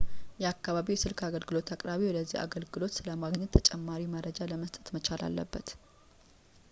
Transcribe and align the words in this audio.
የአከባቢዎ 0.43 0.93
የስልክ 0.97 1.19
አገልግሎት 1.27 1.67
አቅራቢ 1.75 2.01
ወደዚህ 2.07 2.37
አገልግሎት 2.45 2.95
ስለ 2.97 3.07
ማገናኘት 3.23 3.53
ተጨማሪ 3.57 4.01
መረጃ 4.15 4.39
ለመስጠት 4.53 4.89
መቻል 4.97 5.23
አለበት 5.29 5.69